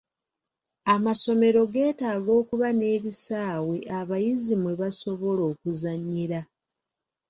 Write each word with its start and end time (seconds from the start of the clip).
Amasomero 0.93 1.61
geetaaga 1.73 2.31
okuba 2.41 2.67
n'ebisaawe 2.77 3.75
abayizi 3.99 4.53
mwe 4.61 4.73
basobola 4.81 5.41
okuzannyira. 5.51 6.39